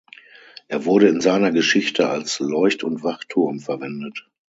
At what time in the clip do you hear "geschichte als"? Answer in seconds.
1.51-2.39